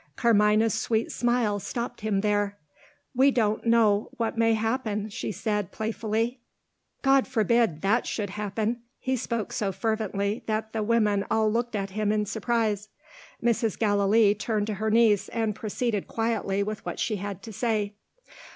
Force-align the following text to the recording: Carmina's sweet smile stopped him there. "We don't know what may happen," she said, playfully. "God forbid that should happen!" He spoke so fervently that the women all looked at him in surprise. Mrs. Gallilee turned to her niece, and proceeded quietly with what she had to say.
Carmina's 0.15 0.73
sweet 0.73 1.11
smile 1.11 1.59
stopped 1.59 2.01
him 2.01 2.21
there. 2.21 2.57
"We 3.13 3.29
don't 3.29 3.67
know 3.67 4.09
what 4.17 4.35
may 4.35 4.55
happen," 4.55 5.09
she 5.09 5.31
said, 5.31 5.71
playfully. 5.71 6.39
"God 7.03 7.27
forbid 7.27 7.83
that 7.83 8.07
should 8.07 8.31
happen!" 8.31 8.81
He 8.97 9.15
spoke 9.15 9.53
so 9.53 9.71
fervently 9.71 10.41
that 10.47 10.73
the 10.73 10.81
women 10.81 11.23
all 11.29 11.51
looked 11.51 11.75
at 11.75 11.91
him 11.91 12.11
in 12.11 12.25
surprise. 12.25 12.89
Mrs. 13.43 13.77
Gallilee 13.77 14.33
turned 14.33 14.65
to 14.65 14.73
her 14.81 14.89
niece, 14.89 15.29
and 15.29 15.53
proceeded 15.53 16.07
quietly 16.07 16.63
with 16.63 16.83
what 16.83 16.99
she 16.99 17.17
had 17.17 17.43
to 17.43 17.53
say. 17.53 17.93